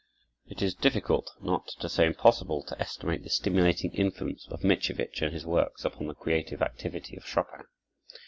[0.47, 5.31] It is difficult, not to say impossible, to estimate the stimulating influence of Mickiewicz and
[5.31, 7.65] his works upon the creative activity of Chopin.